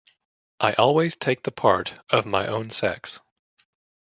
[0.59, 3.19] I always take the part of my own sex.